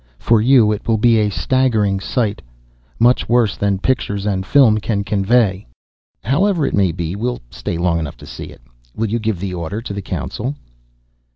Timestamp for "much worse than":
2.97-3.77